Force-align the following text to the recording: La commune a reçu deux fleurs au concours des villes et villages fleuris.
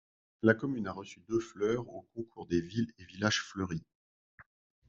La 0.41 0.55
commune 0.55 0.87
a 0.87 0.91
reçu 0.93 1.21
deux 1.29 1.39
fleurs 1.39 1.87
au 1.87 2.01
concours 2.15 2.47
des 2.47 2.59
villes 2.59 2.91
et 2.97 3.05
villages 3.05 3.43
fleuris. 3.43 3.83